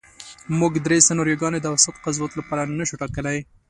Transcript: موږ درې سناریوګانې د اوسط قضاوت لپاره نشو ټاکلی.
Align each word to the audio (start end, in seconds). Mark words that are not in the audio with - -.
موږ 0.59 0.73
درې 0.85 0.97
سناریوګانې 1.07 1.59
د 1.61 1.65
اوسط 1.73 1.95
قضاوت 2.03 2.31
لپاره 2.39 2.69
نشو 2.79 2.99
ټاکلی. 3.01 3.37